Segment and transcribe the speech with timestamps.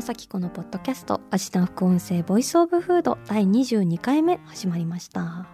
[0.00, 5.46] 野紗希子のポッドキャスト味な副音声 Voice of Food 第22回目始まりました。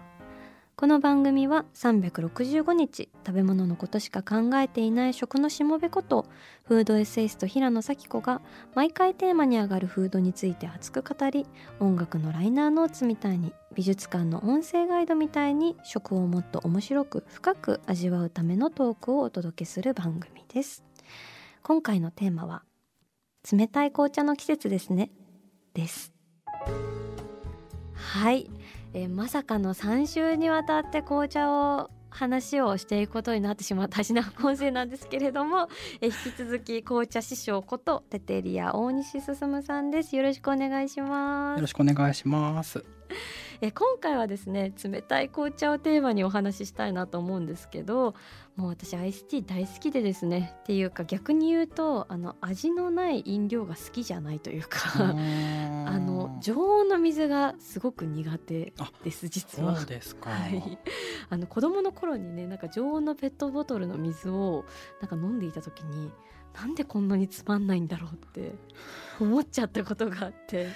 [0.77, 6.27] この番組は365日食べ物のことしか考えていない食のしもべこと
[6.63, 8.41] フードエッセイスト平野紗希子が
[8.73, 11.45] 毎回テーマに上がるフードについて熱く語り
[11.81, 20.85] 音楽のライナーノーツみたいに美術館の音声ガイドみたいに食をもっと面白く深く味わうためのトークをお届けする番組です。
[21.63, 22.63] 今回のテーマは
[23.51, 25.09] 冷たい紅茶の季節ですね。
[25.73, 26.13] です。
[27.93, 28.49] はい、
[28.93, 35.69] えまさかの3週にわたって紅茶を話をしていくことになってしまった味な音声なんですけれども、
[36.01, 40.15] え引き続き紅茶師匠ことテテリア大西進さんです。
[40.15, 41.57] よろしくお願いします。
[41.57, 42.83] よろしくお願いします。
[43.61, 48.13] え今回はですね冷たい紅茶をテーマにお話ししたいなと思うんですけど
[48.55, 59.85] もう私アイスティー大好きでですねっていうか逆に言うとあの味のない飲料が好きじゃないというかあの常温の水がすごく苦手です実はそう。
[59.85, 60.29] ですか。
[60.29, 60.79] はい、
[61.29, 64.65] あの子供の頃にねなんか常温のペットボトルの水を
[65.01, 66.11] なんか飲んでいた時に
[66.53, 68.55] なんでこんなにつまんないんだろうって
[69.19, 70.69] 思っちゃったことがあって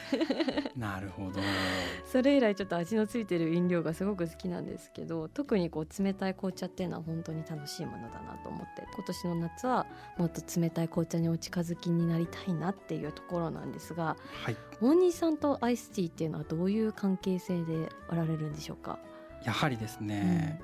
[0.76, 1.40] なるほど。
[2.06, 9.86] それ以来ちょっと味のついてる飲料がすごく好きなんですけど特にこう冷たい紅茶っていうのは本当に楽しいものだなと思って今年の夏は
[10.18, 14.58] もっと冷たい紅茶にお近づきになりたいなっていうところなんですがはい。
[14.82, 18.98] 大西さんとアイスティーっていうのはどういう関係性でおられるんでしょうか、
[19.46, 20.60] やはりですね。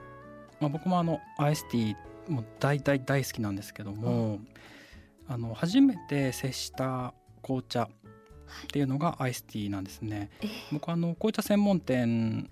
[0.59, 4.39] まあ僕もあのアイスティーも大大大好きなんですけども、
[5.27, 7.89] あの初めて接した紅茶っ
[8.71, 10.29] ていうのがアイスティーなんですね。
[10.41, 12.49] え僕あの紅茶専門店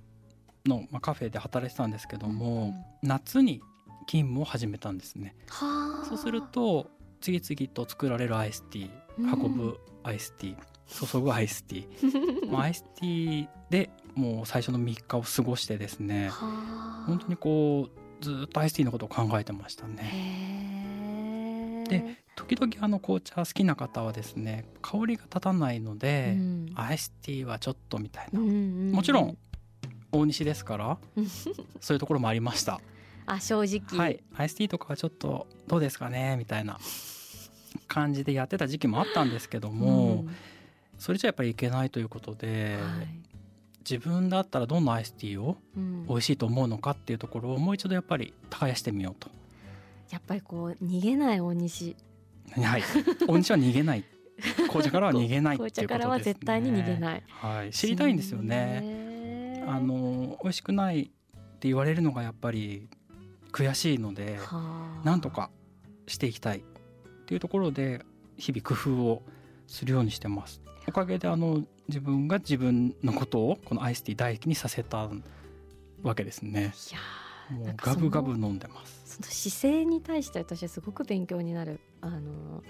[0.66, 3.62] のまあカフェで働いてたんですけども、夏に
[4.08, 5.36] 勤務を始めたんですね。
[5.50, 6.06] はあ。
[6.06, 6.90] そうすると
[7.22, 12.48] 次々と作られるアイスティうんー運ぶアイスティー、注ぐアイスティー。
[12.52, 17.06] もうアイスティーでもう最初の3日を過ごしてですねはあ。
[17.08, 21.84] 本当にこうずっとアイスティーのことを考えてましたね。
[21.88, 26.72] で時々あの紅茶好きな方はですね香りが立たないので、うん。
[26.76, 29.38] アイスティーはちょっとみたいな、うんうんもちろん
[30.12, 30.98] 大西ですから
[31.82, 32.80] そういうところもありました。
[33.28, 36.80] あ正直、はい、アイスティーとかはちょっとどうですかねみたいな。
[37.88, 40.36] 感じでやってた時期もあったんですけども、ん。
[40.98, 43.08] それじゃやっぱりいけないということで、はい。
[43.80, 46.06] 自分だったらどんなアイスティーをうん。
[46.08, 49.30] 美味しいと思うのかっていうところをもう一度やっぱり耕してみようと。
[50.12, 51.96] やっぱりこう逃げない大西
[52.52, 52.84] はい、
[53.28, 54.04] 大西は逃げない。
[54.68, 57.24] 紅茶からは逃げないっていうことです、ね、紅茶からは絶対に逃げない。
[57.28, 58.82] はい、知りたいんですよね。
[58.82, 59.66] ね。
[59.68, 61.06] あの美味しくないっ
[61.60, 62.90] て言われるのがやっぱり
[63.52, 65.06] 悔しいのではあ。
[65.06, 65.50] なんとか
[66.08, 66.62] していきたいっ
[67.26, 68.06] ていうところで
[68.38, 69.24] 日々工夫を
[69.68, 70.62] するようにしてます。
[70.88, 75.10] おかげであの自分が自分のことをこのアイスティー大好きにさせた
[76.04, 76.60] わけですね。
[76.60, 79.02] いやーもうガブガブ飲んでます。
[79.18, 82.64] その姿勢に対して私はすごく勉強になるあの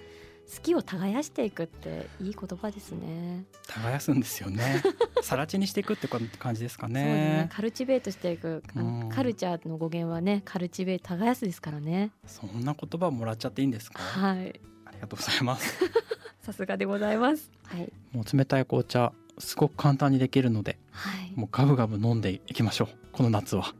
[0.54, 3.46] 好きを耕していくっていい言葉ですね。
[3.68, 4.84] 耕すんですよね。
[5.24, 7.50] さら地にしていくって感じですかそうですねね。
[7.52, 12.12] カルチベートしていくうんカルチャーの語源はねカルチベート耕すですからね。
[12.28, 14.02] そんな言葉もらっちゃっていいんですか？
[14.04, 15.80] はいありがとうございます。
[16.44, 17.50] さすがでございます。
[17.64, 22.90] はいもう冷たい紅茶すごく簡単にできるので、はいもうガブガブ飲んでいきましょう。
[23.12, 23.74] この夏は。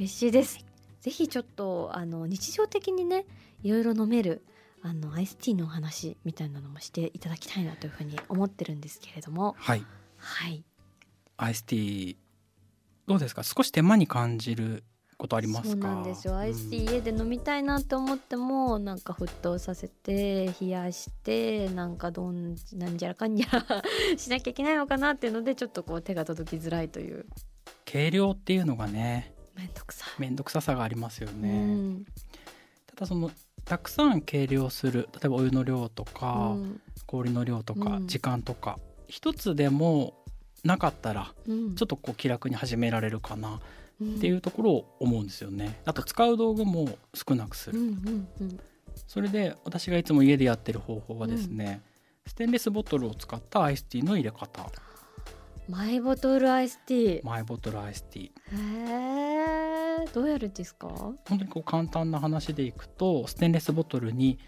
[0.00, 0.64] 嬉しいです。
[1.02, 3.26] ぜひちょっとあの日常的にね
[3.62, 4.42] いろいろ飲める
[4.80, 9.84] あのアイスティーのお話みたいなのもしていただきたいなというふうに思ってるんですけれどもはい。
[10.16, 10.64] はい
[11.36, 12.16] アイスティー
[13.06, 13.42] どうですか？
[13.42, 14.84] 少し手間に感じる
[15.18, 15.88] ことありますか？
[15.88, 23.82] そうなんですよアイスティうんー家で飲みたいなって思っても、なんか沸騰させて冷やしてなんかどんなんじゃらかんじゃら
[24.16, 27.26] しなきゃいけないのかなっていうのでちょっとこう手が届きづらいという
[27.84, 30.20] 計量っていうのがね、めんどくさい。
[30.20, 31.64] 面倒くささがありますようね。
[31.64, 32.04] ん。
[32.86, 33.30] ただその
[33.64, 36.80] たくさん計量する、例えばお湯の量とか、うん。
[37.06, 38.06] 氷の量とか、うん。
[38.06, 38.78] 時間とか、
[39.08, 40.14] 一つでも
[40.64, 41.74] なかったらうん。
[41.74, 43.56] ちょっとこう気楽に始められるかな。
[43.56, 43.60] っ
[44.02, 45.78] っていうところを思うんですよね。
[45.84, 47.78] あと使う道具も少なくする。
[47.78, 48.60] うんうんうん。
[49.06, 51.82] それで私がいつも家でやってる方法はですね、
[52.26, 54.70] ステンレスボトルを使ったアイスティーの入れ方。
[55.68, 57.26] マイボトルアイスティー。
[57.26, 58.28] マイボトルアイスティー。
[58.28, 59.29] へえ
[60.06, 60.88] どうやるんですか？
[60.88, 64.38] 本当にこう簡単な話でいくとステンレスボトルに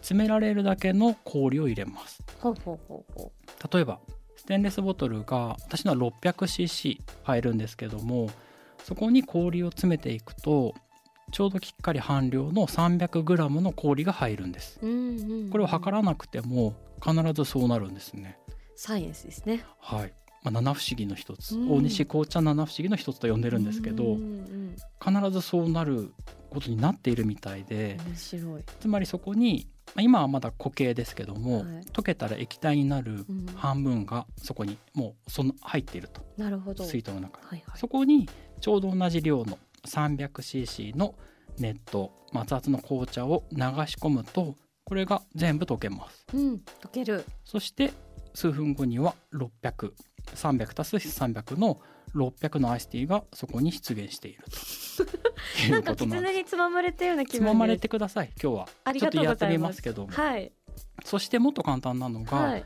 [0.00, 2.22] 詰められるだけの氷を入れます。
[2.40, 3.32] ほうほうほうほ
[3.72, 4.00] 例えば
[4.36, 8.28] ステンレスボトルが私のは 600cc 入るんですけども
[8.82, 10.74] そこに氷を詰めていくと
[11.30, 14.78] ちょうどきっかり半量の 300g の氷が入るんです。
[14.82, 15.50] ううんうんうん。
[15.50, 18.38] これを測らなくても必ずそうなるんですね。
[18.74, 19.64] サイエンスですね。
[19.78, 21.72] はい、まあ、七不思議の一つ、うん。
[21.72, 24.16] 大西紅茶七不思議の一つと呼んでるんですけど、
[25.04, 26.12] 必ずそうなる
[26.50, 27.98] ことになっているみたいで
[28.80, 31.64] つまりそこに、まあ今はまだ固形ですけども、はい。
[31.92, 33.46] 溶けたら液体になるうん。
[33.54, 36.22] 半分がそこにもうその入っていると。
[36.36, 36.84] なるほど。
[36.84, 37.40] 水筒の中。
[37.40, 37.78] にはいはい。
[37.78, 38.28] そこに
[38.60, 41.14] ちょうど同じ量の 300cc の
[41.58, 46.26] 熱湯熱々の紅茶を流し込むとこれが全部溶けます。
[46.32, 46.62] うん。
[46.80, 47.24] 溶ける。
[47.44, 47.92] そして
[48.34, 49.14] 数分後には
[50.34, 51.80] 600300足す300の
[52.14, 55.66] 600のアイスティーがそこに出現していると。
[55.66, 58.32] い なうんか狐につままれたような気つ分ままれてください。
[58.42, 58.68] 今日は。
[58.84, 60.12] ありがとうちょっとやってございますみますけども。
[60.12, 60.52] はい
[61.04, 62.64] そしてもっと簡単なのが、はい。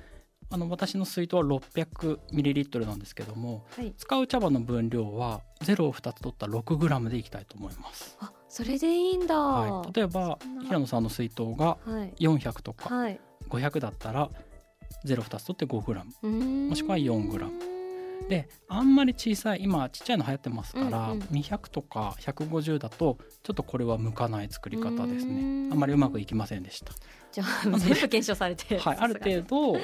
[0.49, 3.93] あの私の水筒は 600ml なんですけどもはい。
[3.97, 9.37] 使う茶葉の分量は0を2つ取った 6g でいきたいと思います、あそれでいいんだ。
[9.37, 12.15] はい、例えば平野さんの水筒がはい。
[12.21, 13.21] 400とかはい。
[13.49, 14.31] 500だったら
[15.05, 16.69] 02つ取って 5g うーん。
[16.69, 17.49] もしくは4グラ
[18.29, 21.21] であんまり小さい今ちっちゃいの流行ってますから、うんうん。
[21.21, 25.69] 200とか150だとちょっとこれは向かない作り方ですね。
[25.71, 26.93] あんまりうまくいきませんでした。
[27.31, 29.79] じゃあ全部検証されてはいある程度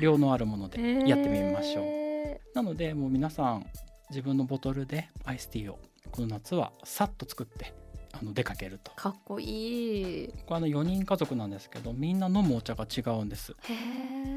[0.00, 2.40] 量のあるものでやってみましょう、う。
[2.54, 3.66] なのでもう皆さん
[4.10, 5.78] 自分のボトルでアイスティーを
[6.10, 7.72] この夏はさっと作って
[8.12, 8.92] あの出かけると。
[8.92, 10.28] かっこいい。
[10.46, 13.54] これあの4人家族なんですけどみんな飲むお茶が違うんです。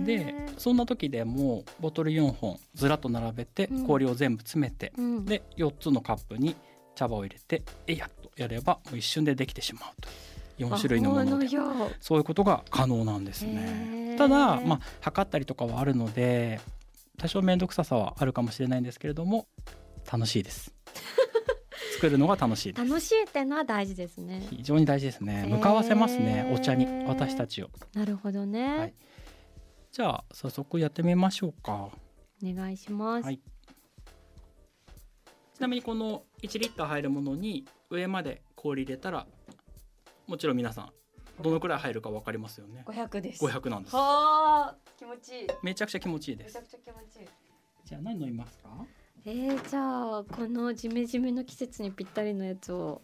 [0.05, 3.87] でそんな時でもボトル4本ずらっと並べてうん。
[3.87, 5.25] 氷を全部詰めて、うん。
[5.25, 6.55] で4つのカップに
[6.95, 10.09] 茶葉を入れてえいやっとやればもう一瞬でできてしまうと。
[10.59, 11.47] いう4種類のもので。
[11.99, 14.17] そういうことが可能なんですへねー。
[14.17, 16.59] ただまあ測ったりとかはあるので
[17.17, 19.47] 多少面倒くささはあるかもしれないんですけれども
[20.11, 20.73] 楽しいです
[22.03, 22.89] 作るのが楽しいです。
[22.89, 24.45] 楽しいってのは大事ですね。
[24.49, 25.45] 非常に大事ですね。
[25.47, 26.51] 向かわせますね。
[26.53, 27.69] お茶に私たちを。
[27.93, 28.93] なるほどね、はい。
[29.89, 31.71] じゃあ早速やってみましょうか。
[31.73, 31.91] お
[32.43, 33.39] 願いします、はい。
[35.55, 39.25] ちなみにこの1リッター入るものに上まで氷入れたら
[40.27, 40.91] もちろん皆さん
[41.41, 42.83] どのくらい入るか分かりますよね。
[42.85, 43.45] 500です。
[43.45, 43.95] 500なんです。
[43.95, 45.47] はあ気持ちいい。
[45.63, 46.59] めちゃくちゃ気持ちいいです。
[46.59, 47.27] めちゃくちゃ気持ちいい。
[47.85, 48.67] じゃあ何飲みますか？
[49.25, 53.01] えー、じゃあこのジメジメの季節にぴったりのやつを。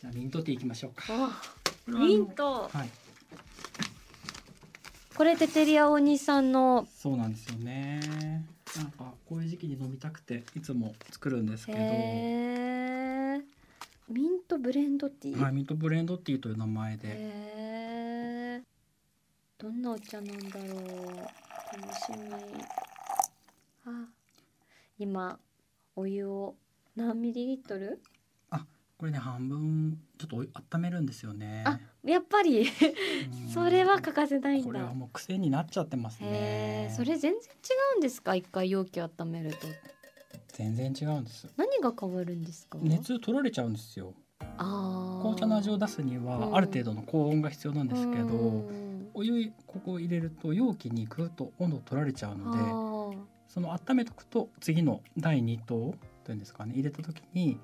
[0.00, 1.40] じゃあミントティーいきましょうか。
[1.86, 2.68] ミント。
[2.72, 2.88] はい。
[5.14, 6.88] これテテリアお兄さんの。
[6.92, 8.00] そうなんですよね。
[8.76, 11.78] なんかこういう時期に飲みたくていつも作るんですけど。
[14.12, 18.60] ミントブレンドティー、はいミントブレンドティーという名前で。
[19.56, 21.16] どんなお茶なんだろう。
[21.80, 22.64] 楽しみ。
[23.86, 24.08] あ
[24.98, 25.38] 今
[25.96, 26.54] お湯を
[26.96, 28.00] 何ミリリットル？
[28.98, 30.40] これね半分ちょっとお
[30.78, 31.64] 温めるんですよね。
[31.66, 32.60] あやっぱり？
[32.60, 33.48] うん。
[33.48, 34.66] それは欠かせないんだ。
[34.66, 37.42] これはもう癖になっちゃってますへねえそれ全然違
[37.96, 38.36] うんですか？
[38.36, 39.66] 一回容器温めると。
[40.52, 41.48] 全然違うんです。
[41.56, 42.78] 何が変わるんですか？
[42.80, 44.14] 熱取られちゃうんですよ。
[44.56, 45.22] あー。
[45.22, 46.24] 紅茶の味を出すにうん。
[46.24, 48.28] はある程度の高温が必要なんですけどう
[48.72, 49.08] ん。
[49.14, 52.58] お湯ここ入れると容器にぐっと温度を取られちゃうので
[53.52, 55.94] その温めとくと次の第2糖
[56.24, 57.60] というんですかね入れた時に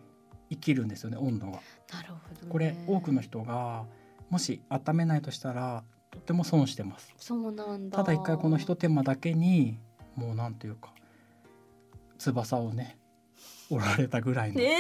[0.51, 1.61] 生きるんですよね温度が。
[1.93, 3.87] なるほど、ね、これ多くの人が
[4.29, 7.15] もし温めないとしたらとても損してます。
[7.17, 7.97] そうなんだ。
[7.97, 9.79] ただ一回このひと手間だけに
[10.15, 10.93] もうなんというか
[12.19, 12.99] 翼をね
[13.71, 14.75] 折られたぐらいの違いが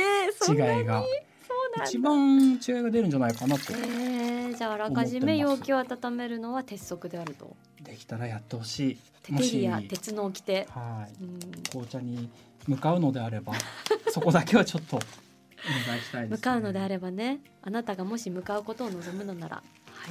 [0.46, 1.84] そうなんだ。
[1.86, 7.56] 一番違いが出るんじゃないかなとえー、じゃああらかじめ容器を温めるのは鉄則であると
[7.88, 8.98] できたらやってほしい。
[9.22, 10.66] テテリア鉄の掟。
[10.70, 11.24] はい。
[11.24, 11.38] うん。
[11.70, 12.28] 紅茶に
[12.66, 13.54] 向かうのであれば
[14.12, 19.62] そこだけはちょっとお願いしたいです、ね、向かうのであればねあなたがもし向かうことを望むのならは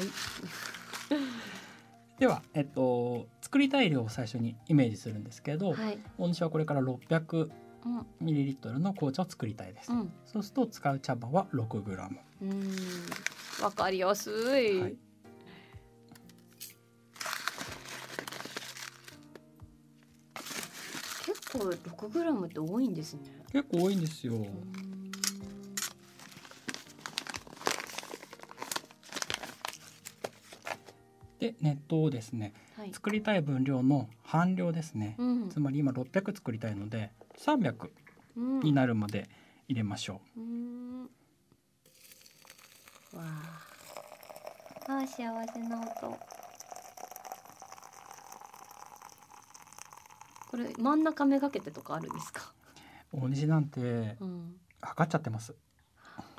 [0.03, 0.07] い。
[2.19, 5.99] では、えっと、作りたい量を最初にイメージするんですけど、はい。
[6.17, 7.49] 大西はこれから600
[7.85, 8.07] うん。
[8.19, 10.11] ミリリットルの紅茶を作りたいです、うん。
[10.25, 12.17] そうすると使う茶葉は6グラム。
[12.41, 12.75] うん。
[13.63, 14.97] わかりやすい、はい
[21.57, 23.21] 構六グラムって多いんですね。
[23.51, 24.33] 結構多いんですよ。
[31.39, 32.93] で熱湯をですねはい。
[32.93, 37.89] 作りたい分量の半量ですね、うんつまり今600作りたいので300
[38.35, 39.29] うんになるまで
[39.67, 41.09] 入れましょうーんわ
[43.23, 43.61] あ。
[45.07, 45.45] 幸せな
[45.81, 46.17] 音。
[50.47, 52.53] これ真ん中めがけてとかあるんですか？
[53.13, 53.79] う大西なんて
[54.19, 54.55] うん。
[54.81, 55.55] 測っちゃってます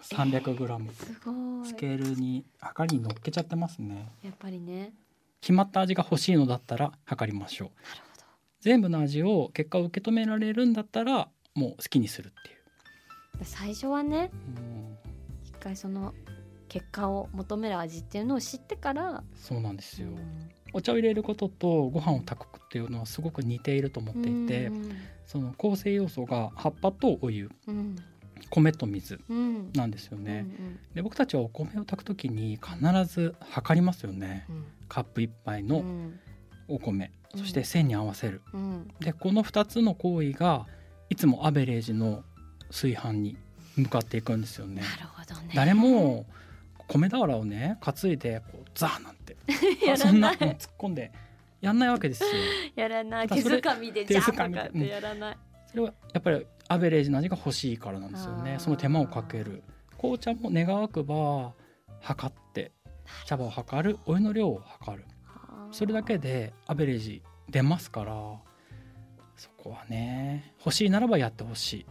[0.03, 1.67] 300g すごい。
[1.69, 4.93] スケールに測りに乗っけちゃってますねやっぱりね。
[5.41, 8.25] 決まった味が欲しいのだったら測りましょうなるほど。
[8.61, 14.97] 全部の味を結果を受け止められるんだったらもう好きにするっていう最初はね、うん
[15.45, 16.15] 一回その
[16.69, 19.25] 結果を求める味っていうのを知ってから。
[19.35, 24.93] そうなんですよ、うんお茶を入れることとご飯を炊くっていうのはすごく似ていると思っていて、うん
[25.27, 27.97] その構成要素が葉っぱとお湯うん
[28.49, 34.47] 米と水うんなんですよね、うんで僕たちはお米を炊く時に必ず測りますよね。
[34.49, 36.19] うんカップ1杯うのん
[36.67, 38.41] お米、うんそして線に合わせる。
[38.55, 40.67] うんでこの2つの行為が
[41.11, 42.25] いつもアベレージの
[42.71, 43.37] 炊飯に
[43.77, 44.83] 向かっていくんですよね。
[44.83, 44.89] ね。
[45.55, 46.25] 誰も
[46.89, 49.37] 米俵をね担いでこうザーなんて。
[49.87, 50.11] やそ。
[50.11, 51.13] んな突っ込んで
[51.61, 52.31] やんないわけですよ。
[52.75, 53.29] やらない。
[53.29, 55.39] 手づかみでジャンとかってやらない。
[55.67, 58.57] それはやっぱりアベレージの味が欲しいからなんですよね。
[58.59, 59.63] その手間をかける。
[59.99, 61.53] 紅茶も願わくば
[62.01, 62.73] 測って
[63.27, 63.99] 茶葉を測る。
[64.07, 65.05] お湯の量を測る。
[65.71, 68.13] それだけでアベレージ出ますから
[69.37, 71.87] そこはね欲しいならばやってほしい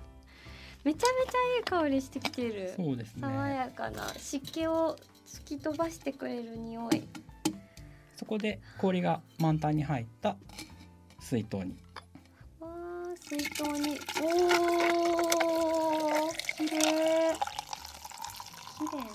[0.87, 2.71] めちゃめちゃいい香りしてきてる。
[2.73, 4.95] そうです爽ねやかな湿気を
[5.27, 7.03] 突き飛ばしてくれる匂い。
[8.15, 10.37] そこで氷が満タンに入った
[11.19, 11.75] 水筒に
[12.61, 13.99] わあ水筒に。
[14.21, 14.27] お
[16.25, 17.35] お綺麗。
[18.77, 19.07] 綺麗ね。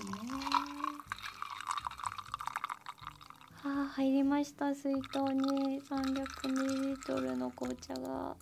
[3.65, 8.37] あー入りました水筒に300ミリリットルの紅茶が。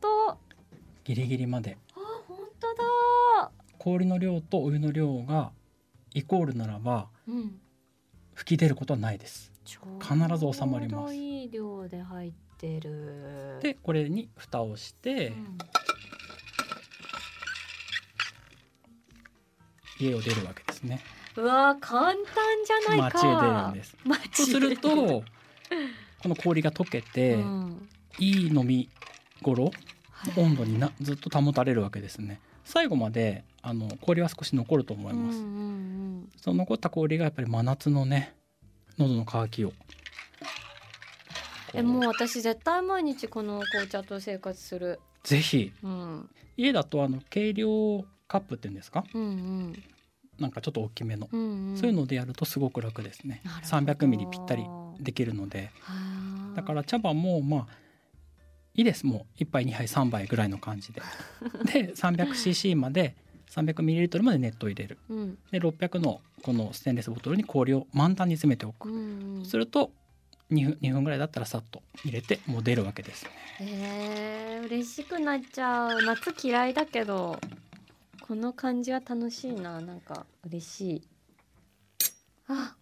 [0.00, 0.30] 見てくださあーいい音。
[0.30, 3.50] あいギリギリまで本当だ。
[3.78, 5.52] 氷の量とお湯の量が
[6.14, 7.60] イコールならばうん。
[8.34, 9.52] 吹き出ることはないです
[10.00, 13.58] 必ず収まりますちょうどいい量で入ってる。
[13.62, 15.58] でこれに蓋をしてうん
[19.98, 21.00] 家を出るわけですね
[21.36, 22.14] うわー簡単
[22.64, 23.18] じゃないか。
[23.18, 25.22] 街へ出るんです街そうするとこ
[26.28, 27.88] の氷が溶けて、うん
[28.18, 28.88] いい飲み
[29.42, 29.72] 頃
[30.12, 30.32] はい。
[30.36, 32.40] 温度になずっと保たれるわけですね。
[32.64, 38.34] 最後まであの氷は少し残ると思います、うんうんその残った氷がやっぱり真夏のね
[38.98, 39.72] 喉の渇きを。
[41.74, 45.00] えもう私絶対毎日この紅茶と生活する。
[45.22, 45.72] ぜひ。
[45.82, 46.30] うん。
[46.56, 49.04] 家だとあの計量カップっていうんですか？
[49.14, 49.82] うんうん。
[50.38, 51.76] なんかちょっと大きめの、うんうん。
[51.76, 53.40] そういうのでやるとすごく楽ですね。
[53.44, 53.92] なるほど。
[53.92, 54.64] 300ミリぴったり
[54.98, 55.70] できるので。
[55.80, 55.94] は
[56.52, 56.56] あ。
[56.56, 57.66] だから茶葉もまあ
[58.74, 59.06] いいです。
[59.06, 61.02] もう1杯2杯3杯ぐらいの感じで。
[61.72, 63.16] で 300cc まで
[63.50, 64.98] 300ml まで熱湯入れる。
[65.08, 65.38] うん。
[65.50, 69.44] で600のこのステンレスボトルに氷を満タンに詰めておく、うんうん。
[69.44, 69.92] すると
[70.50, 73.30] 2分 ,2 分ぐらいだったらさっと入れてもう出るわけですね。
[73.60, 76.02] えー、嬉しくなっちゃう。
[76.02, 77.38] 夏嫌いだけど
[78.20, 79.80] この感じは楽しいな。
[79.80, 81.08] なんか嬉しい。
[82.46, 82.76] あ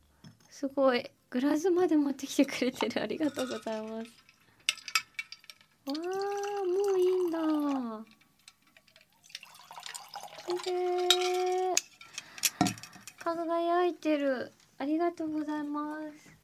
[0.50, 1.11] すごい。
[1.30, 3.02] グラスまで持ってきてくれてる。
[3.02, 4.27] ありがとうございます
[5.88, 7.38] わあもういいんだ
[10.62, 11.75] 綺麗
[13.18, 16.37] 輝いてるありがとうございます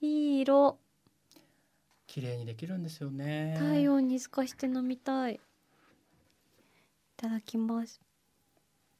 [0.00, 0.78] いい色
[2.06, 5.34] 綺麗にできるんですよね体温に透かして飲みたい。
[5.34, 5.38] い
[7.18, 7.98] ただきます。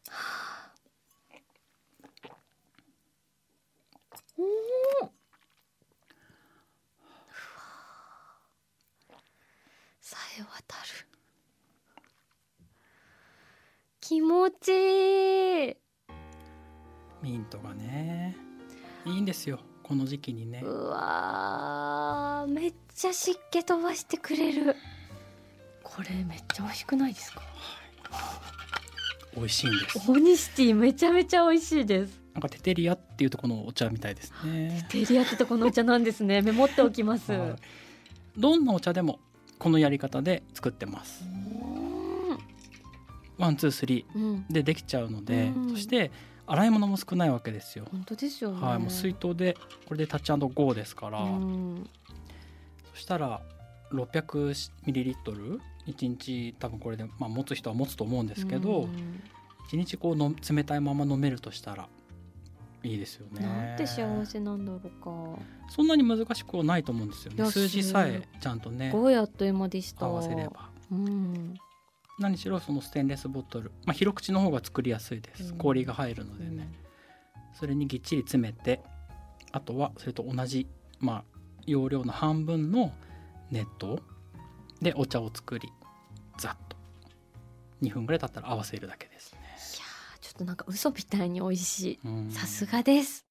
[0.09, 0.73] はあ
[4.39, 5.16] うん。
[10.39, 11.07] うわさえ渡る。
[14.01, 15.77] 気持ちいい。
[17.23, 18.37] ミントがね
[19.05, 24.77] いいんですよこの時期にねうわーめっちゃ湿気飛ばしてくれる。
[25.83, 27.41] これめっちゃ美味しくないですか？
[29.35, 32.21] 美味しいんですオニシティめちゃめちゃ美味しいです。
[32.35, 36.43] なんかテテリアっていうとこのお茶みたいですねテリアってとこのお茶なんですね。
[36.43, 37.33] メモっておきます。
[37.33, 37.57] はい
[38.39, 39.19] どんなお茶でも
[39.59, 41.25] このやり方で作ってます。
[43.39, 45.71] ワンツースリうん、ーでできちゃうので、うん。
[45.71, 46.11] そして
[46.47, 47.87] 洗い物も少ないわけですよ。
[47.91, 48.67] 本当ですよね。
[48.67, 51.91] はいもう水筒でこれでタッチゴーですから、うん、
[52.95, 53.41] そしたら
[53.93, 59.23] 600ミリリットル？1日多分これで、まあ、持つ人は持つと思うんですけど、うん。
[59.71, 61.89] 1日こうの冷たいまま飲めるとしたら
[62.87, 63.41] いいですよね。
[63.41, 65.43] なんて幸せなんだろうか。
[65.71, 70.07] そんなに難しくはないと思うんですよね数字さえちゃんとねすごいあっという間でした。
[70.07, 70.71] 合わせれば。
[70.93, 71.55] うん。
[72.19, 76.73] 何しろそのステンレスボトル、まあ、広口の方が作りやすいです、うん氷が入るのでね、
[77.53, 78.81] それにぎっちり詰めて
[79.53, 80.67] あとはそれと同じ、
[80.99, 81.25] まあ、
[81.67, 82.93] 容量の半分の
[83.51, 83.99] 熱湯
[84.81, 85.69] でお茶を作り
[86.39, 86.77] ざっと
[87.83, 89.36] 2分ぐらい経ったら合わせるだけです
[90.37, 92.33] となんか嘘みたいに美味しうんい。
[92.33, 93.27] さすがです。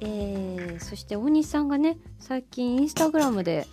[0.00, 3.66] えー、そして大西さんがね最近インスタグラムで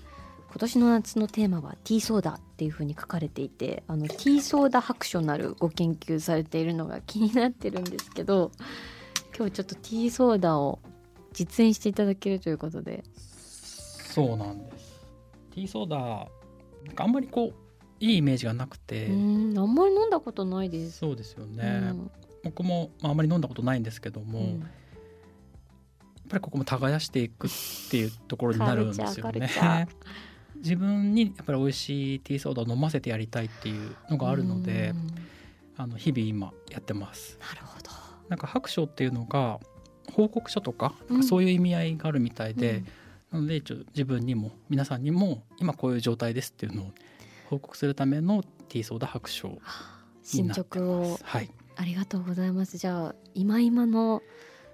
[0.47, 8.51] 今年の夏のテーマはティーソーダっていう風に書かれていてあのティーソーダハクショナルご研究されているのが 気になってるんですけど
[9.37, 10.79] 今日ちょっとティーソーダを
[11.33, 15.01] 実演していただけるということでそうなんです
[15.51, 16.27] ティーソーダ
[16.85, 17.53] なんかあんまりこう
[17.99, 20.97] いいイメージがなくて、うんあんまり飲んだことないです。
[20.97, 22.11] そうですよね、うん
[22.43, 24.65] 僕も、まあ、あんまり飲んだことないんですけども、うんや
[26.27, 27.49] っぱりここも耕していくっ
[27.89, 29.49] ていうところになるんですよね。
[30.55, 35.07] 自分にやっぱり美味しいティーソーダを飲ませてやりたいっていうのがあるのでうん
[35.75, 37.37] あの日々今やってます。
[37.41, 37.89] なるほど。
[38.29, 39.59] なんか白書っていうのが
[40.13, 42.87] 報告書とかうんそういう意味合いがあるみたいで、うん
[43.31, 46.91] なので一応自分にも皆さんにも今こういう状態ですっていうのを
[47.49, 49.59] 報告するためのティーソーダ白書に
[50.23, 51.17] 進捗を。
[51.23, 52.77] はい、ありがとうございます。
[52.77, 54.21] じゃあ今今の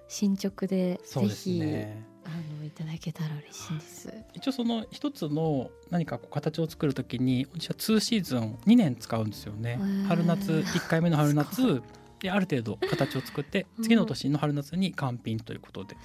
[0.08, 2.06] 進捗でぜひ、ね。
[2.28, 4.14] あのいただけたら嬉しいです。
[4.34, 10.04] 一応その一つの何かこう形を作るときに私は2シーズン2年使うんですよねへー。
[10.08, 11.82] 春夏1回目の春夏
[12.20, 15.96] である程度形を作ってうん次の年の春夏に完品ということで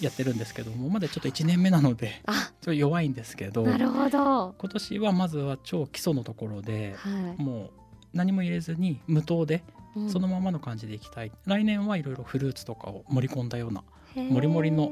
[0.00, 4.54] やってるんですけどもまだちょっと1年目なのであ、ちょっと弱いんですけどなるほど。
[4.58, 7.42] 今年はまずは超基礎のところではい。
[7.42, 7.70] もう
[8.12, 9.62] 何も入れずに無糖で
[9.96, 13.82] うんそのままの感じでいきたい、来年はいろいろフルーツとかを盛り込んだような
[14.22, 14.86] もりもりの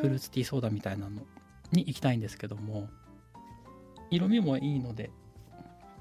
[0.00, 1.22] フルーツティーソーダみたいなの
[1.70, 2.88] に行きたいんですけども
[4.10, 5.10] 色味もいいので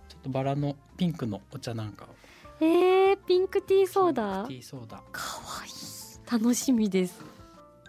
[0.09, 2.07] ちょっとバラのピンクのお茶なんかを
[2.63, 4.45] えー、ピンクティーソーダ？
[4.47, 5.71] ティーソーダかわいい。
[6.31, 7.30] 楽しみです。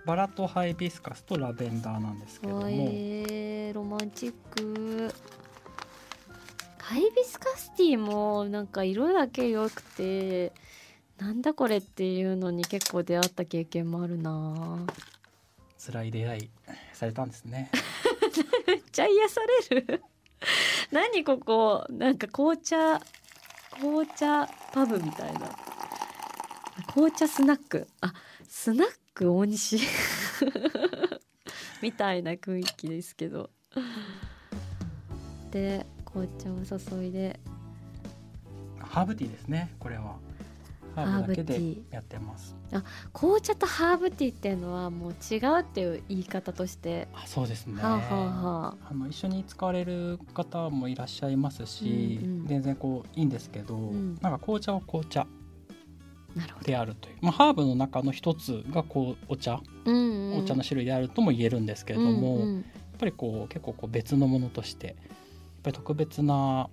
[0.05, 5.15] バラとハイビスカスとラベンダーなんですけども、えー、ロマンチック。
[6.79, 10.53] ハイビスカスティーもなんか色だけ良くて
[11.19, 14.85] なんだこれっていうのに結構出会った経験もあるな。
[15.79, 16.51] 辛い出会い
[16.93, 17.71] されたんですね。
[18.67, 20.03] めっちゃ癒される。
[20.91, 23.01] 何ここなんか紅茶
[23.81, 25.41] 紅茶パブみたいな
[26.87, 27.87] 紅茶スナック。
[28.01, 28.13] あ
[28.49, 29.81] スナック大西。
[31.83, 33.51] みたいな雰囲気ですけど。
[35.51, 37.39] で紅茶を注いで。
[38.79, 39.75] ハーブティーですね。
[39.79, 40.17] これは。
[40.95, 42.55] ハーブだけでやってます。
[43.13, 48.95] 紅茶とハーブティーっていうのはもう違うっていう言い方として、あそうですね、はあはあはあ。
[48.95, 52.47] の一緒に使われる方もいらっしゃいますし、うんうん。
[52.47, 54.19] 全然こういいんですけど、ん。
[54.21, 55.27] なんか紅茶は紅茶
[56.65, 62.57] であるという、まあ、ハーブの中の一つがこうお茶、うんうん、お茶の種類であるとも言えるんですけれども、うんうん。
[62.57, 62.65] やっ
[62.99, 64.97] ぱりこう結構こう別のものとしてやっ
[65.63, 66.69] ぱり特別な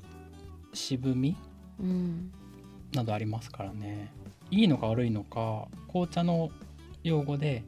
[0.74, 1.36] 渋み
[1.80, 2.32] うん。
[2.94, 4.12] などありますからね。
[4.52, 6.50] いいのか悪いのか紅茶の
[7.04, 7.64] 用語で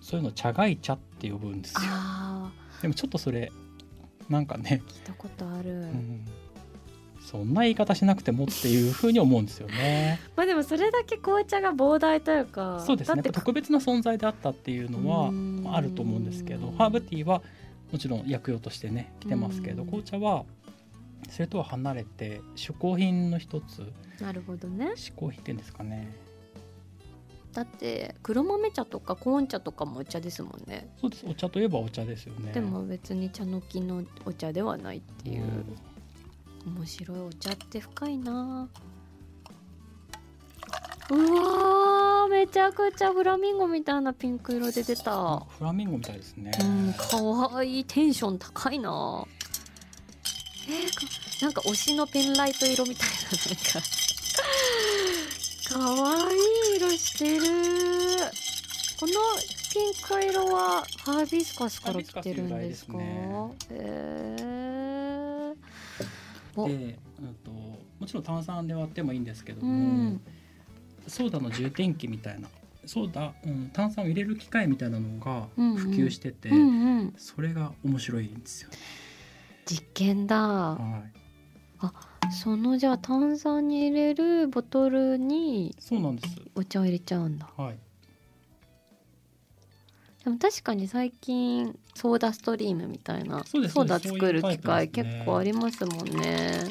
[0.00, 1.80] そういうの茶がい茶って呼ぶんですよ。
[1.82, 3.50] あでもちょっとそれ
[4.28, 6.24] なんかね、ー聞いたことある、うん、
[7.20, 10.18] そんな言い方しなくてもっていうふうに思うんですよね。
[10.36, 13.22] まあでもそれだけ紅茶が膨大というかそうですね。
[13.22, 15.60] 特別な存在であったっていうのはうん。
[15.70, 17.42] あると思うんですけどハーブティーは
[17.92, 19.88] もちろん薬用としてね来てますけどうん。
[19.88, 20.44] 紅茶は
[21.28, 23.92] それとは離れて嗜好品の一つ。
[24.20, 24.92] なるほどね。
[24.96, 26.10] 嗜好品っていうんですかね。
[27.52, 30.88] だって黒豆茶とかコーン茶とかもお茶ですもんね。
[31.00, 31.26] そうです。
[31.28, 32.52] お茶といえばお茶ですよね。
[32.52, 35.76] でも別に茶の木のお茶ではないっていう、うん
[36.66, 38.68] 面白いお茶って深いな。
[41.10, 45.44] うわーめちゃくちゃフラミンゴみたいなピンク色で出た。
[45.58, 46.52] フラミンゴみたいですね。
[46.60, 47.84] うんかわいい。
[47.84, 49.26] テンション高いな。
[50.68, 51.00] えー、か
[51.42, 53.16] なんか推しのペンライト色みたいな
[55.80, 55.96] なんか。
[55.96, 56.36] かわい
[56.74, 57.42] い色してる。
[59.00, 59.12] この
[59.72, 62.92] ピンク色はハービスカスから来てるんですか？
[62.92, 63.06] ハーへ
[63.70, 64.49] えお
[66.68, 70.20] で、うん、ともちろん炭酸で割ってもいいんですけどうも、ん。
[71.06, 72.48] ソーダの充填器みたいな
[72.86, 76.50] そうだ、うん、炭酸を入れる機械みたいなのが普及してて、
[77.16, 78.70] それが面白いんですよ。
[79.66, 80.36] 実験だ。
[80.36, 81.02] は
[82.30, 86.36] い、そのじゃあ炭酸に入れるボトルにそうなんです。
[86.54, 87.48] お茶を入れちゃうんだ。
[87.56, 87.78] はい。
[90.24, 96.68] でも確かに最近ソーダストリームみたいなそうですソーダ作る機会結構ありますもんね。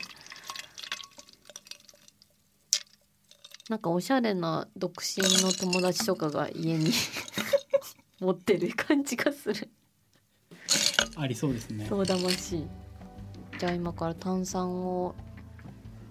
[3.70, 6.92] なんかおしゃれな独身の友達とかが家に
[8.20, 9.70] 持ってる感じがする。
[11.16, 11.86] ありそうですね。
[11.88, 12.70] ソーダマシン。
[13.60, 15.14] じゃあ今から炭酸を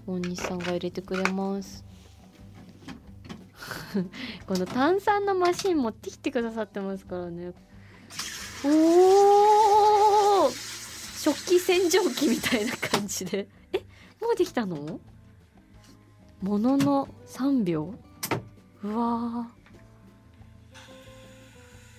[0.07, 1.85] 大西さんが入れてくれます
[4.47, 7.53] この炭酸のマシン持ってきてくださってますからね。
[8.65, 13.49] おお食器洗浄機みたいな感じで。
[13.73, 13.79] え
[14.21, 15.01] もうできたの？
[16.43, 17.95] ものの3秒？
[18.85, 19.49] うわ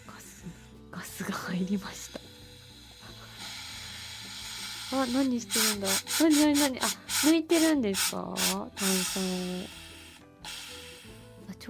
[0.07, 0.45] ガス
[0.91, 2.19] ガスが入りました。
[4.91, 5.87] あ、何してるんだ？
[6.21, 6.79] 何何何？
[6.79, 6.85] あ、
[7.25, 8.35] 抜いてるんですか？
[8.53, 9.78] 炭酸を。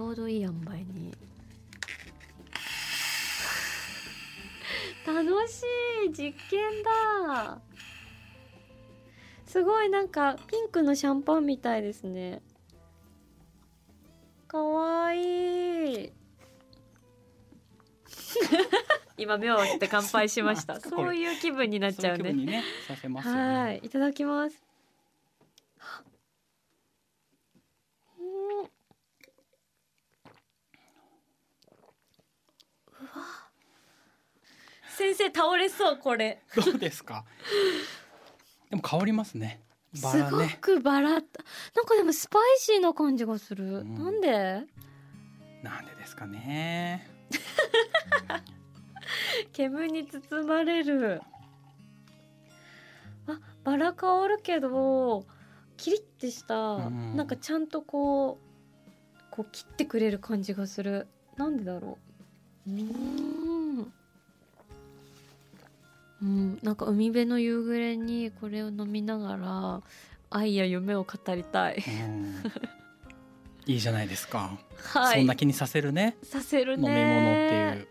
[0.00, 1.12] ちょうどいい塩梅に。
[5.06, 5.62] 楽し
[6.06, 7.60] い実験だ
[9.46, 12.40] すごいなんかピンクのシャンパンみたいですね。
[14.48, 16.12] かわいい。
[19.18, 20.80] 今目を開けて乾杯しました。
[20.80, 22.64] そういう気分になっちゃうねねね。
[23.22, 24.62] はい、いただきます。
[28.18, 28.24] うん。
[28.60, 28.62] う
[33.04, 33.50] わ。
[35.00, 36.42] 先生倒れそうこれ。
[36.54, 37.24] どうですか？
[38.68, 39.62] でも香りますね。
[40.02, 40.58] バすごラね。
[40.60, 41.08] くバラ。
[41.12, 41.26] なんか
[41.96, 43.78] でもスパイシーな感じがする。
[43.78, 44.66] うんなんで？
[45.62, 47.08] なんでですかね。
[49.52, 51.22] 煙に包まれる。
[53.26, 55.24] あ、バラ香るけど、
[55.78, 61.08] キリッてした、うんなんかちゃんとこう、こう切ってくれる感じがする。
[61.36, 61.96] なんでだろ
[62.66, 62.70] う。
[62.70, 63.39] うーん。
[66.22, 69.82] うん、なんか海辺の夕暮れにこれを飲みながら
[70.30, 71.76] 愛や夢を語りたい。
[71.76, 72.34] うん
[73.66, 74.58] いいじゃないですか。
[74.76, 75.18] はい。
[75.18, 76.16] そんな気にさせるね。
[76.22, 77.46] させる飲み物ね。
[77.46, 77.88] っていう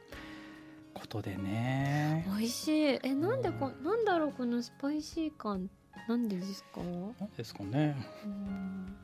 [0.94, 2.26] ことでね。
[2.38, 3.00] 美味しい。
[3.02, 5.70] え、なんでこ、なんだろう、このスパイシー感。
[6.08, 6.82] なんでですか？
[6.82, 7.96] なんですかね。
[8.26, 8.96] うん。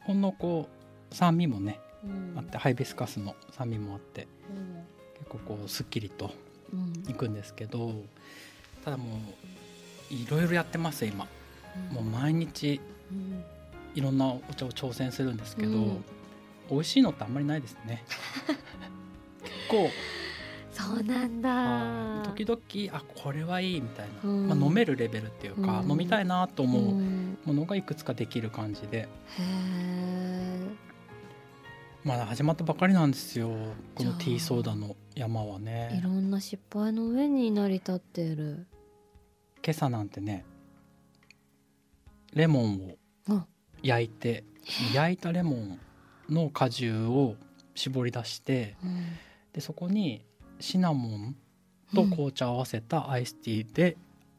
[0.00, 0.68] ほんのこ
[1.10, 4.84] う酸味もねうんあってハイビスカスの酸味もあってうん
[5.18, 6.30] 結構こうすっきりと
[6.72, 8.04] うんいくんですけど
[8.86, 9.04] ただも
[10.12, 11.26] ういろいろやってます今。
[11.90, 13.44] もう毎日うん。
[13.96, 16.04] いろんなお茶を挑戦するんですけど、うん。
[16.70, 18.04] 美味しいのってあんまりないですね。
[19.42, 19.90] 結構。
[20.70, 22.22] そうなんだ。
[22.30, 24.48] 時々あこれはいいみたいな、うん。
[24.48, 25.90] まあ、飲めるレベルっていうか、うん。
[25.90, 27.38] 飲みたいなと思ううん。
[27.44, 29.08] ものがいくつかできる感じで、へ
[29.40, 30.66] え。
[32.04, 33.48] まだ始まったばかりなんですよ
[33.96, 38.68] このティーソーダの山はいねろんな失敗の上に成り立っている。
[39.66, 40.44] 今朝なんてね
[42.34, 42.96] レモンを
[43.28, 43.44] うん。
[43.82, 44.44] 焼いて
[44.94, 45.80] 焼いたレモン
[46.30, 47.34] の果汁を
[47.74, 49.04] 絞り出してうん。
[49.52, 50.24] でそこに
[50.60, 51.36] シナモン
[51.94, 53.96] と紅茶を合わせたアイスティーで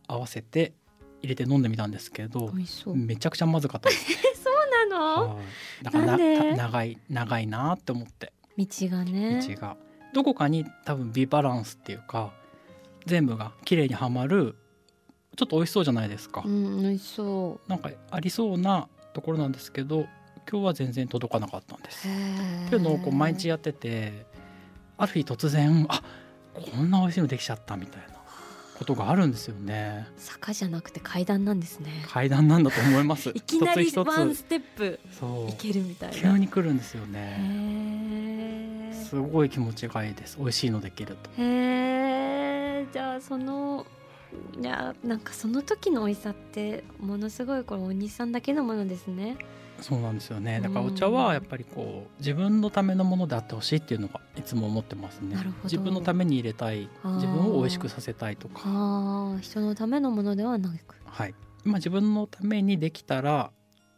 [0.07, 0.73] 合わせて
[1.21, 2.47] 入れて飲んでみたんですけど
[2.85, 2.95] う。
[2.95, 5.35] めちゃくちゃまずかったです、 そうなの？
[5.35, 5.41] は
[5.81, 5.83] い。
[5.83, 6.39] だからなんで？
[6.39, 8.31] た長い長いなって思って。
[8.57, 9.41] 道がね。
[9.47, 9.77] 道が。
[10.13, 12.33] どこかに多分ビバランスっていうか
[13.05, 14.55] 全部が綺麗にはまる
[15.37, 20.07] ちょっと美味しそうじゃないですか、うん、美味しそなんかありそうなところなんですけど
[20.49, 22.07] 今日は全然届かなかったんです。
[22.07, 24.25] っていうのをこう毎日やってて
[24.97, 26.01] ある日突然あ
[26.53, 28.17] こんな美味しいのできちゃったみたいな
[28.77, 30.07] ことがあるんですよね。
[30.15, 32.05] 坂じゃなくて階段なんですね。
[32.07, 33.29] 階段なんだと思います。
[33.35, 35.49] いきなりワンつステップそう。
[35.49, 36.15] いけるみたいな。
[36.15, 39.03] 急に来るんですよへねえ。
[39.09, 40.37] すごい気持ちがいいです。
[40.37, 41.29] 美味しいのできると。
[41.37, 43.85] へえじゃあその
[44.59, 49.37] いやなんかその時の美味しさってものすごいこれお兄さんだけのものですね。
[49.79, 50.59] そうなんですよね。
[50.59, 55.35] だからお茶はやっぱりこう自分のためのものであってほしいっていうのがいつも思ってますね。
[55.35, 55.63] なるほど。
[55.65, 58.61] 自分のために入れたい自分を美味しくさせたいとか。
[58.65, 60.95] ああ人のためのものではなく。
[61.05, 61.35] はい。
[61.63, 63.51] まあ自分のためにできたら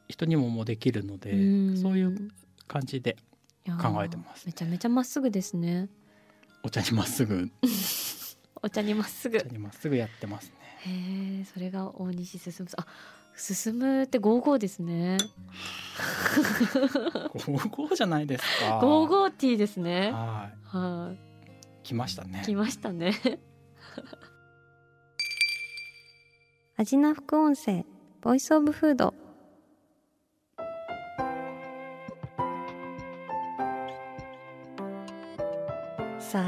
[0.09, 1.31] 人にももうできるので
[1.77, 2.29] そういう
[2.67, 3.15] 感じで
[3.81, 4.45] 考えてます。
[4.45, 5.87] めちゃめちゃまっすぐですね。
[6.61, 7.49] お茶にまっすぐ
[8.61, 9.37] お茶にまっすぐ。
[9.37, 10.53] お茶にまっすぐやってますね。
[10.85, 12.67] へえそれが大西進む。
[12.77, 12.85] あ
[13.35, 15.17] 進むって55ですね。
[17.33, 18.79] 55じゃないですか。
[18.83, 20.11] 55T ですね。
[20.11, 20.77] はい。
[20.77, 21.29] はい
[21.83, 22.43] 来ましたね。
[22.45, 23.13] 来ましたね。
[26.77, 27.85] アジナ副音声
[28.21, 29.13] ボイスオブフード
[36.29, 36.43] さあ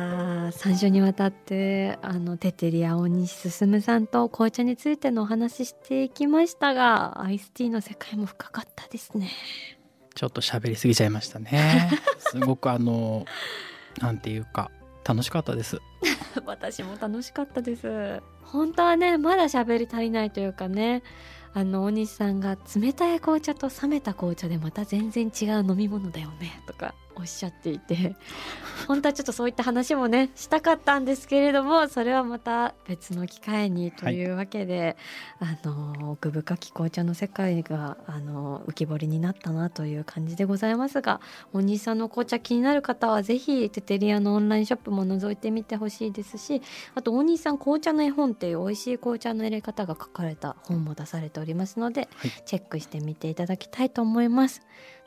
[0.51, 9.31] 3週にわたってあのテテリア大西進さんと紅茶についてのお話ししていきましたがアイスティーの世界も深かったですね。
[10.13, 11.89] ちょっと喋りすぎちゃいましたね。
[12.19, 13.25] すごくあの
[13.99, 14.69] なんていうか
[15.03, 15.79] 楽しかったです。
[16.45, 18.21] 私も楽しかったです。
[18.43, 21.01] 本当はねまだ喋り足りないというかね
[21.55, 28.15] あの大西さんが冷たい紅茶と冷めた紅茶でまた全然違う飲み物だよねとかおっしゃっていて
[28.87, 34.97] 本当はちょっとそういった話もねしたかったんですけれどもそれはまた別の機会にというわけで、
[35.39, 41.21] はい、あの奥深き紅茶の世界があの浮き彫りになったなという感じでございますが
[41.53, 46.63] お兄さんの紅茶気になる方はぜひテテリアのオンラインショップも覗いてみてほしいですし
[46.95, 54.61] あとお兄さん紅茶の絵本っていう美味しい紅茶の入れ方が書かれた本も出されておりますので、はい、チェックしてみていただきたいと思います。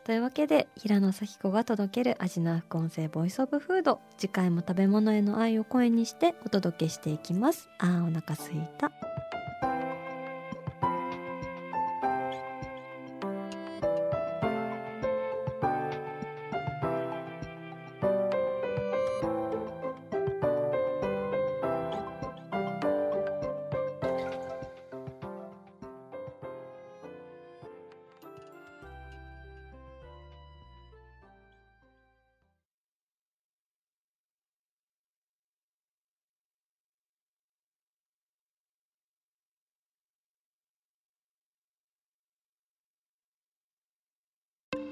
[0.05, 4.01] というわけで平野咲子が届ける味の副音声ボイスオブフード。
[4.19, 7.71] 次回も食べ物への愛を声にしてお届けしていきます。
[7.79, 8.93] あーお腹すいた。